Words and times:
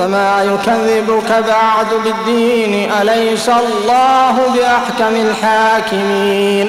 فما 0.00 0.42
يكذبك 0.42 1.44
بعد 1.48 1.86
بالدين 2.04 2.92
أليس 2.92 3.48
الله 3.48 4.36
بأحكم 4.54 5.14
الحاكمين 5.16 6.68